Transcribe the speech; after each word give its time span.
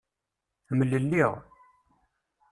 Mlelliɣ. 0.77 1.31